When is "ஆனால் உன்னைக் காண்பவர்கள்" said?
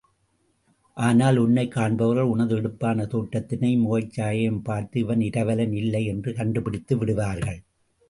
0.97-2.29